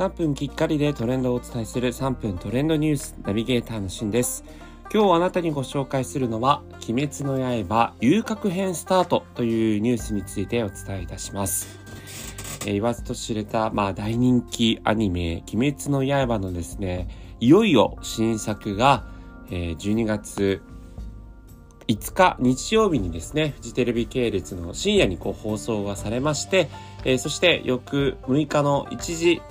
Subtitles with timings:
[0.00, 4.44] 3分きっかりでトレンドをお伝えする3分トレンドニュースナビゲーターのしんです。
[4.90, 7.36] 今日あなたにご紹介するのは鬼滅の
[7.68, 11.78] 刃遊郭編スタートというニュースについてお伝えいたします。
[12.62, 19.04] えー、言わずと知れた、まあ、大人気アニメ、鬼滅の刃のですね、いよいよ新作が、
[19.50, 20.62] えー、12月
[21.88, 26.70] 5日日曜日にですね、フジテレビ系列の深夜にこう放送がされまして、
[27.04, 29.42] えー、そして翌6日の1時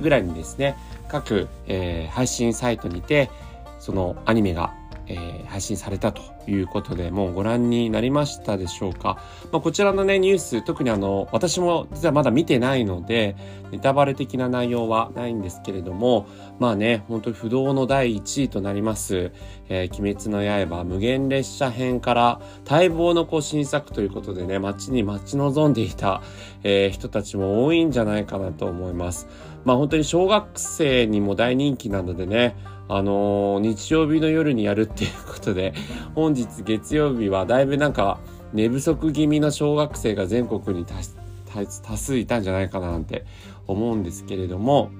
[0.00, 0.76] ぐらいにですね、
[1.08, 3.30] 各、えー、配信サイトにて、
[3.78, 4.74] そのアニメが
[5.12, 9.18] えー、配信されたということで、もうご覧になりましたでしょうか。
[9.52, 13.36] まあ、こちらのね、ニュース、特にあの、私も実はまだ見てないので、
[13.70, 16.26] ネタバレ的な内容はないんですけれども、
[16.58, 19.32] まあね、本当に不動の第1位となります、
[19.68, 26.22] えー、鬼滅の刃無限列車編から待望のこう新作ということでね、街に待ち望んでいた、
[26.62, 29.28] えー、人たちも多いんじゃないかなと思います。
[29.64, 32.56] まあ本当に小学生にも大人気なのでね、
[32.94, 35.72] あのー、日曜日の夜にやるっていうことで、
[36.14, 38.18] 本日月曜日はだいぶなんか
[38.52, 43.24] 寝不足気味の小学生が全国に多数いたんじゃないかななんて
[43.66, 44.90] 思うんですけれども、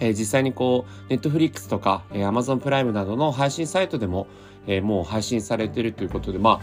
[0.00, 4.26] えー、実際にこう、ネットフリックスとか、えー、Amazon プライムなどの配信サイトでも、
[4.66, 6.60] えー、もう配信されてるということで、まあ、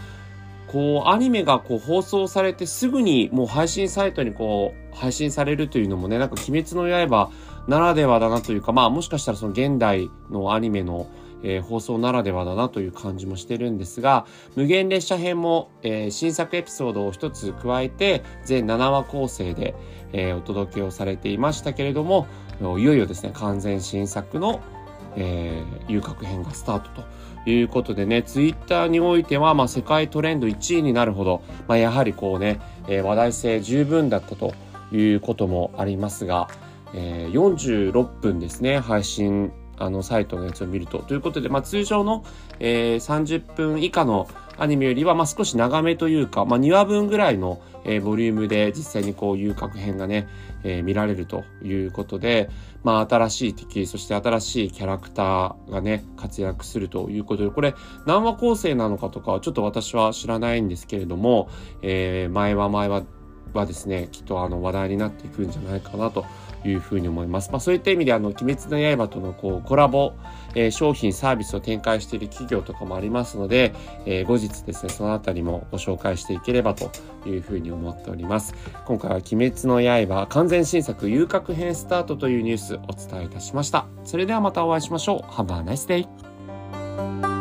[0.70, 7.30] こう、アニメがこう放送されてすぐにもう配信サイトにこう、配信されるというのもね、なんか鬼滅の刃
[7.66, 11.08] ならではだなというか、まあもしかしたらその現代のアニメの、
[11.42, 19.74] えー、放送ならではだなという感じもしてるんですが、無限列車編も、えー、新作エピソードを一つ加えて、全7話構成で、
[20.12, 22.28] えー、お届けをされていましたけれども、
[22.60, 24.60] いよいよですね、完全新作の、
[25.16, 27.02] えー、遊郭編がスタート
[27.44, 34.54] ということでね、ツイッターにおいては、まあ、世界トレンド1位になるほど、まあ、やはりこうね、えー、話題性十分だったと
[34.92, 36.48] いうこともありますが、
[36.94, 40.98] えー、46分ですね、配信あの、サイトのやつを見ると。
[40.98, 42.24] ということで、まあ、通常の、
[42.60, 50.28] えー、30分以下のアニメよりは、まあ、少し長めというか、まあ、2話分ぐらいの、えー、ボリュームで実際にこう、遊郭編がね、
[50.62, 52.50] えー、見られるということで、
[52.82, 57.74] まあ、新しい敵、そして新しいキャラクターがね、活躍するということで、これ、
[58.06, 61.48] 何話構成なのかとかはちょっと私は知らないんですけれども、
[61.82, 63.02] えー、前は前は、
[63.58, 66.24] はですね、きっとあの話題になっていくんじゃないかなと
[66.64, 67.50] いうふうに思います。
[67.50, 70.12] まあ、そういった意味であの、鬼滅の刃とのこうコラボ、
[70.54, 73.74] えー、商品、サービスを展開している企業とかもありますので、
[74.06, 76.90] えー、後日ですね、そのあたりもご紹介していければと
[77.26, 78.54] いうふうに思っております。
[78.84, 83.86] 今回は鬼滅の刃完全新作遊郭編スタートというニュースお伝えいたしました。
[84.04, 85.20] それではまたお会いしましょう。
[85.32, 87.39] Have a nice day!